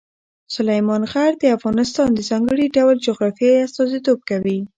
[0.55, 4.59] سلیمان غر د افغانستان د ځانګړي ډول جغرافیې استازیتوب کوي.